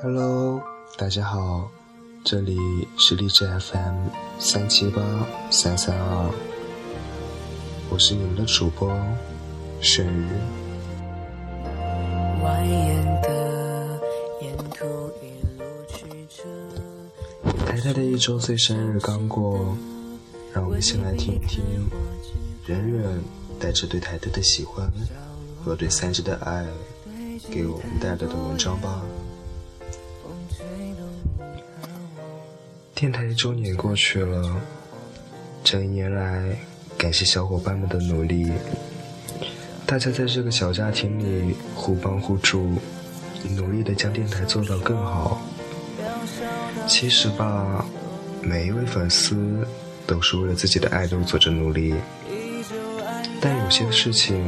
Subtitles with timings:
[0.00, 0.62] Hello，
[0.96, 1.68] 大家好，
[2.24, 2.56] 这里
[2.96, 4.06] 是荔枝 FM
[4.38, 5.02] 三七八
[5.50, 6.30] 三三二，
[7.90, 8.96] 我是你们的主播
[9.80, 10.28] 轩宇。
[17.66, 19.76] 太太的一周岁生日刚过，
[20.52, 21.60] 让我们先来听一听
[22.64, 23.20] 忍忍
[23.58, 24.88] 带着对太太的喜欢
[25.64, 26.64] 和对三只的爱
[27.50, 29.02] 给我们带来的文章吧。
[33.00, 34.60] 电台一周年过去了，
[35.62, 36.42] 这一年来，
[36.98, 38.50] 感谢小伙伴们的努力，
[39.86, 42.72] 大家在这个小家庭里互帮互助，
[43.54, 45.40] 努力的将电台做到更好。
[46.88, 47.86] 其实吧，
[48.42, 49.64] 每一位粉丝
[50.04, 51.94] 都是为了自己的爱豆做着努力，
[53.40, 54.44] 但有些事情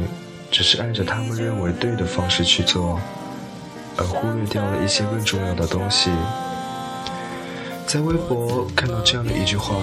[0.51, 2.99] 只是按着他们认为对的方式去做，
[3.95, 6.11] 而忽略掉了一些更重要的东西。
[7.91, 9.75] 在微博看到这样的一句话：“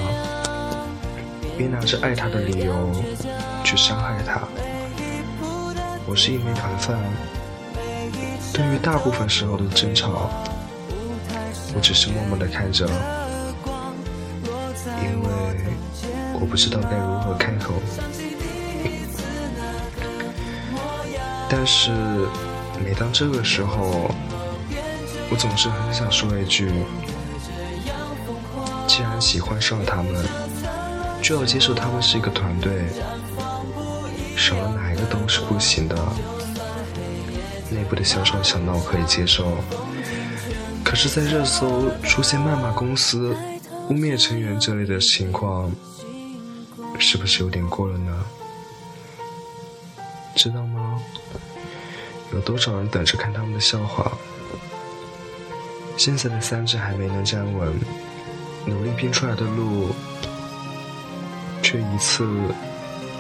[1.59, 2.91] 别拿着爱他的理由
[3.63, 4.49] 去伤害他。”
[6.09, 6.99] 我是一枚团饭，
[8.51, 10.31] 对于大部分时候的争吵，
[11.75, 12.87] 我只是默默的看着，
[15.03, 15.29] 因为
[16.41, 17.75] 我不知道该如何开口。
[21.47, 21.91] 但是
[22.83, 24.11] 每当这个时候，
[25.31, 26.73] 我总是很想说一句。
[28.99, 30.13] 既然喜欢上了他们，
[31.23, 32.87] 就要接受他们是一个团队，
[34.37, 35.95] 少了哪一个都是不行的。
[37.71, 39.59] 内部的小吵小闹可以接受，
[40.85, 43.37] 可是，在热搜出现谩骂公司、
[43.89, 45.71] 污蔑成员这类的情况，
[46.99, 48.25] 是不是有点过了呢？
[50.35, 51.01] 知道吗？
[52.33, 54.11] 有多少人等着看他们的笑话？
[55.97, 57.73] 现在的三只还没能站稳。
[58.69, 59.89] 努力拼出来的路，
[61.63, 62.25] 却一次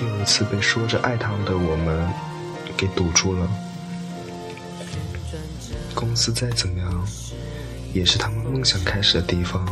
[0.00, 2.06] 又一次被说着爱他们的我们
[2.76, 3.48] 给堵住了。
[5.94, 7.04] 公司再怎么样，
[7.92, 9.66] 也是他们梦想开始的地方。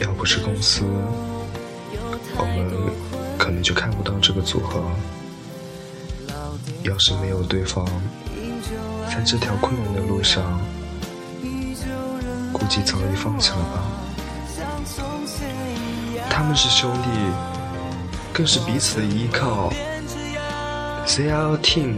[0.00, 0.84] 要不是公司，
[2.36, 2.70] 我们
[3.38, 4.82] 可能就看不到这个组合。
[6.82, 7.84] 要是没有对方，
[9.08, 10.60] 在这条困难的路上，
[12.52, 14.09] 估计早已放弃了吧。
[16.40, 17.10] 他们是兄弟，
[18.32, 19.70] 更是彼此的依靠。
[21.06, 21.96] They are team。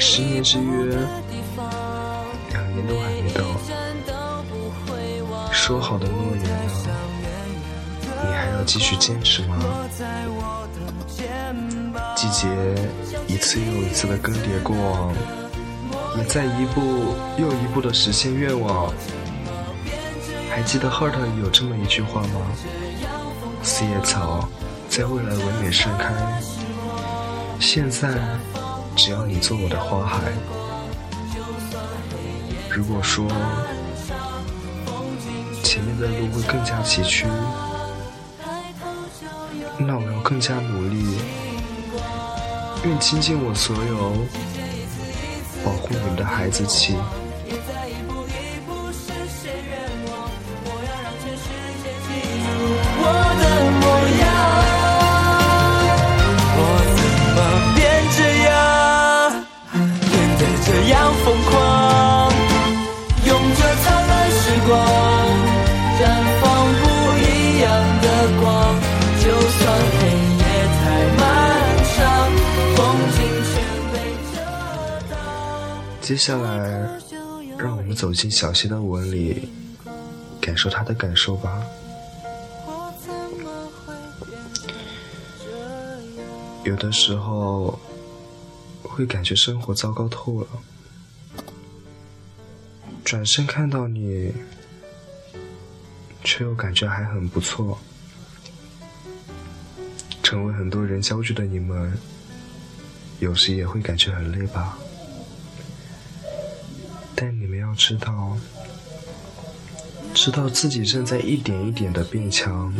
[0.00, 0.96] 十年之约，
[2.50, 3.44] 两年都还没到。
[5.52, 6.90] 说好的诺言呢？
[8.26, 9.56] 你还要继续坚持吗？
[12.16, 12.48] 季节
[13.28, 15.14] 一次又一次的更迭过往，
[16.18, 18.92] 也在一步又一步的实现愿望。
[20.60, 21.12] 还记得《Heart》
[21.42, 22.52] 有这么一句话吗？
[23.62, 24.46] 四叶草
[24.90, 26.12] 在未来唯美盛开。
[27.58, 28.10] 现在，
[28.94, 30.20] 只要你做我的花海。
[32.68, 33.26] 如果说
[35.62, 37.24] 前面的路会更加崎岖，
[39.78, 41.16] 那我要更加努力，
[42.84, 44.12] 愿倾尽我所有，
[45.64, 46.96] 保护你们的孩子气。
[76.00, 77.00] 接下来，
[77.56, 79.48] 让我们走进小溪的吻里，
[80.40, 81.62] 感受他的感受吧。
[86.64, 87.78] 有的时候，
[88.82, 90.46] 会感觉生活糟糕透了，
[93.04, 94.32] 转身看到你，
[96.24, 97.78] 却又感觉还很不错。
[100.22, 101.96] 成为很多人焦距的你们，
[103.20, 104.78] 有时也会感觉很累吧。
[107.22, 108.34] 但你们要知道，
[110.14, 112.74] 知道自己正在一点一点的变强，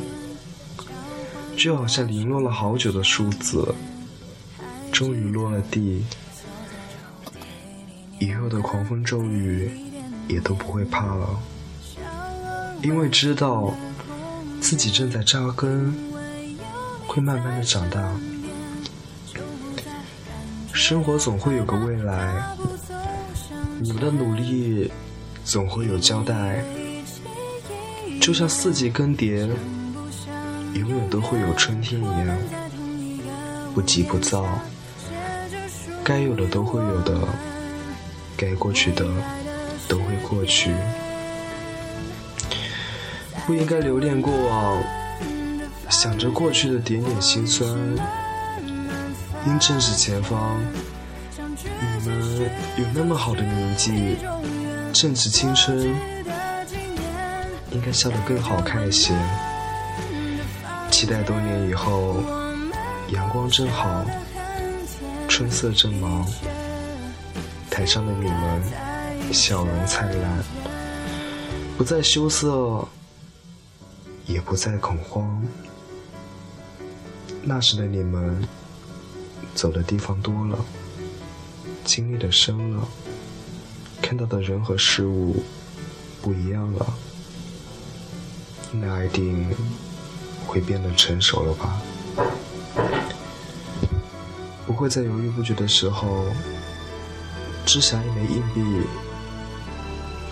[1.59, 3.75] 就好像零落了好久的树子，
[4.91, 6.07] 终于落了地，
[8.19, 9.71] 以后的狂风骤雨
[10.27, 11.39] 也都不会怕了，
[12.83, 13.75] 因为知道
[14.59, 15.95] 自己正在扎根，
[17.07, 18.11] 会慢慢的长大，
[20.73, 22.57] 生活总会有个未来。
[23.83, 24.93] 你们的努力
[25.43, 26.63] 总会有交代，
[28.21, 29.49] 就像四季更迭，
[30.75, 32.39] 永远都会有春天一样，
[33.75, 34.45] 不急不躁。
[36.05, 37.27] 该有的都会有的，
[38.37, 39.07] 该过去的
[39.89, 40.71] 都会过去。
[43.47, 44.83] 不应该留恋过往，
[45.89, 47.67] 想着过去的点点心酸。
[49.47, 50.61] 应正视前方，
[51.81, 54.17] 你们有那么好的年纪，
[54.93, 55.95] 正值青春，
[57.71, 59.15] 应该笑得更好看一些。
[60.91, 62.23] 期待多年以后，
[63.09, 64.05] 阳光正好，
[65.29, 66.27] 春色正忙，
[67.71, 70.45] 台上的你们笑容灿烂，
[71.77, 72.87] 不再羞涩。
[74.27, 75.43] 也不再恐慌。
[77.43, 78.47] 那时的你们，
[79.57, 80.57] 走的地方多了，
[81.85, 82.89] 经历的深了，
[84.01, 85.43] 看到的人和事物
[86.23, 86.95] 不一样了，
[88.73, 89.55] 那一定
[90.47, 91.83] 会变得成熟了吧？
[94.67, 96.25] 不会在犹豫不决的时候，
[97.67, 98.87] 掷下一枚硬币，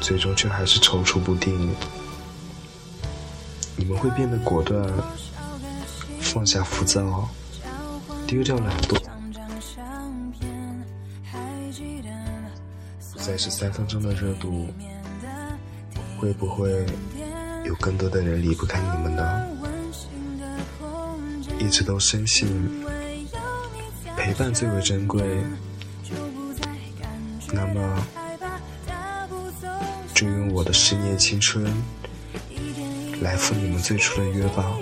[0.00, 1.74] 最终却还是踌躇不定。
[3.76, 4.88] 你们会变得果断，
[6.20, 7.28] 放下浮躁，
[8.26, 9.00] 丢掉懒惰，
[13.28, 14.68] 再是三分钟的热度。
[16.18, 16.86] 会不会
[17.66, 19.46] 有更多的人离不开你们呢？
[21.58, 22.48] 一直都深信
[24.16, 25.22] 陪伴最为珍贵，
[27.52, 28.06] 那么
[30.14, 31.70] 就用我的十年青春。
[33.20, 34.72] 来赴你们最初的约吧。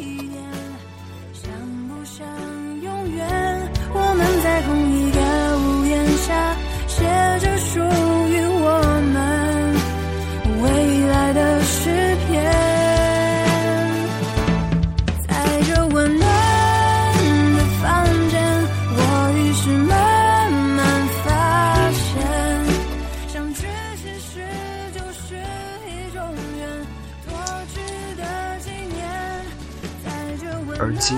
[30.78, 31.16] 而今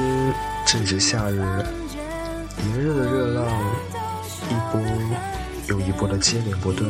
[0.65, 1.41] 正值夏日，
[2.59, 3.45] 炎热的热浪
[4.49, 4.81] 一波
[5.67, 6.89] 又一波的接连不断，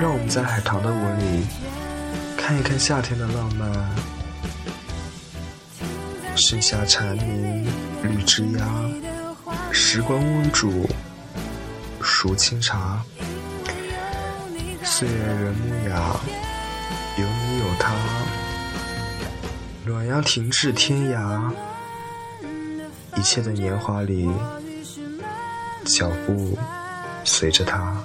[0.00, 1.44] 让我们在海棠的纹里
[2.36, 3.68] 看一看夏天的浪漫。
[6.36, 7.66] 盛夏蝉鸣，
[8.02, 8.62] 绿枝桠，
[9.72, 10.88] 时光温煮，
[12.00, 13.02] 熟清茶，
[14.84, 16.16] 岁月人木雅，
[17.18, 17.92] 有你有他。
[19.90, 21.50] 暖阳停滞天涯，
[23.16, 24.30] 一切的年华里，
[25.84, 26.56] 脚步
[27.24, 27.96] 随着他。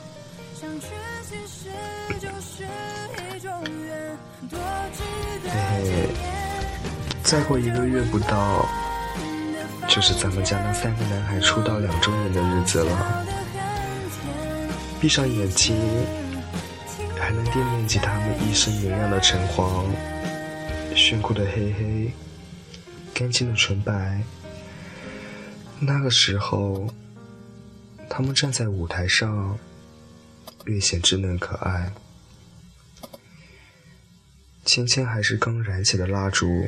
[5.43, 6.09] 嘿嘿，
[7.21, 8.65] 再过一个月不到，
[9.88, 13.23] 就是咱们家那三个男孩出道两周年的日子了。
[14.99, 15.77] 闭上眼睛，
[17.19, 19.85] 还能惦念起他们一身明亮的橙黄。
[21.07, 22.11] 炫酷的黑黑，
[23.13, 24.23] 干净的纯白。
[25.79, 26.91] 那个时候，
[28.09, 29.55] 他们站在舞台上，
[30.63, 31.93] 略显稚嫩可爱。
[34.65, 36.67] 芊芊还是刚燃起的蜡烛，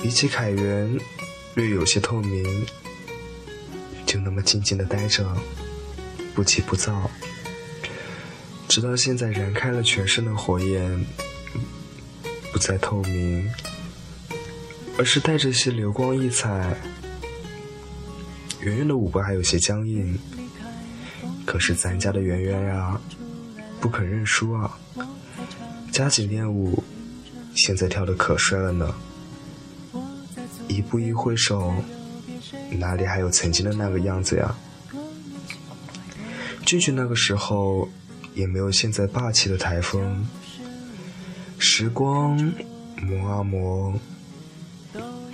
[0.00, 0.96] 比起凯源，
[1.56, 2.64] 略有些透明。
[4.06, 5.36] 就那么静静的待着，
[6.32, 7.10] 不急不躁，
[8.68, 11.04] 直到现在燃开了全身的火焰。
[12.60, 13.50] 不再透明，
[14.98, 16.76] 而是带着些流光溢彩。
[18.60, 20.18] 圆圆的舞步还有些僵硬，
[21.46, 23.00] 可是咱家的圆圆呀，
[23.80, 24.78] 不肯认输啊！
[25.90, 26.84] 加紧练舞，
[27.54, 28.94] 现在跳的可帅了呢。
[30.68, 31.72] 一步一挥手，
[32.72, 34.54] 哪里还有曾经的那个样子呀？
[36.66, 37.88] 俊俊那个时候，
[38.34, 40.28] 也没有现在霸气的台风。
[41.80, 42.36] 时光
[43.00, 43.98] 磨啊磨，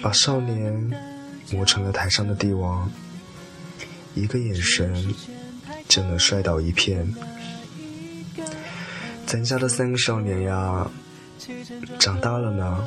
[0.01, 0.73] 把少年
[1.51, 2.89] 磨成了台上的帝王。
[4.15, 5.13] 一个眼神
[5.89, 7.13] 就能摔倒一片。
[9.27, 10.89] 咱家的三个少年呀，
[11.99, 12.87] 长大了呢。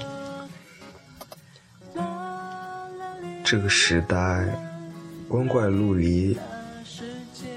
[3.44, 4.48] 这个时代
[5.28, 6.38] 光怪陆离，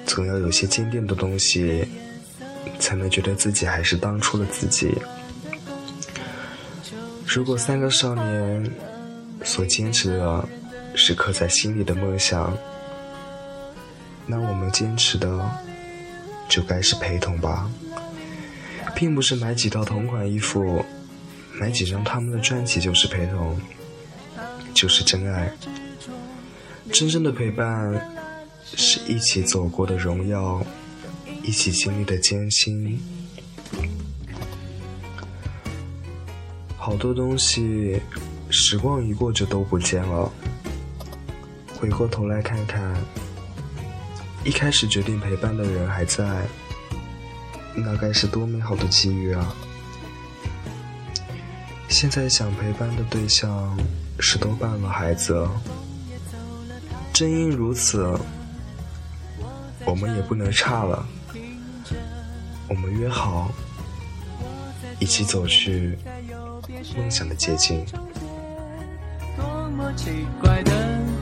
[0.05, 1.87] 总要有些坚定的东西，
[2.81, 4.93] 才能觉得自己还是当初的自己。
[7.35, 8.71] 如果三个少年
[9.43, 10.47] 所坚持的
[10.95, 12.55] 是刻在心里的梦想，
[14.27, 15.51] 那我们坚持的
[16.47, 17.71] 就该是陪同吧，
[18.95, 20.85] 并不是买几套同款衣服，
[21.59, 23.59] 买几张他们的专辑就是陪同，
[24.75, 25.51] 就是真爱。
[26.93, 28.15] 真正的陪伴，
[28.77, 30.63] 是一起走过的荣耀，
[31.43, 33.01] 一起经历的艰辛。
[36.93, 37.99] 好多东西，
[38.51, 40.31] 时光一过就都不见了。
[41.75, 42.95] 回过头来看看，
[44.45, 46.47] 一开始决定陪伴的人还在，
[47.75, 49.55] 那该是多美好的机遇啊！
[51.89, 53.75] 现在想陪伴的对象
[54.21, 55.49] 是多半了孩子，
[57.11, 58.15] 正因如此，
[59.87, 61.09] 我们也不能差了。
[62.69, 63.51] 我们约好，
[65.01, 65.97] 一起走去
[66.97, 67.85] 梦想的捷径。
[69.37, 69.45] 多
[69.77, 70.73] 么奇怪的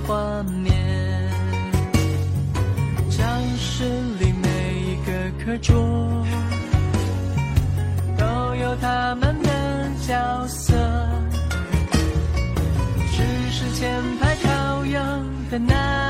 [0.06, 1.30] 画面，
[3.10, 3.24] 教
[3.56, 3.84] 室
[4.18, 4.48] 里每
[4.80, 5.10] 一个
[5.44, 6.26] 课桌
[8.18, 9.48] 都有他们的
[10.06, 10.74] 角色，
[13.12, 15.00] 只是前排靠右
[15.50, 16.09] 的那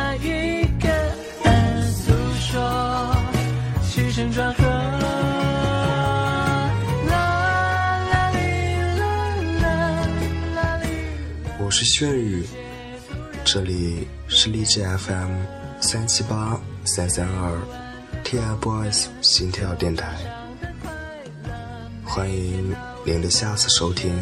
[11.71, 12.45] 我是炫宇，
[13.45, 15.31] 这里是荔枝 FM
[15.81, 17.57] 三七八三三二
[18.25, 20.17] TFBOYS 心跳电台，
[22.05, 22.75] 欢迎
[23.07, 24.12] 您的下次收听。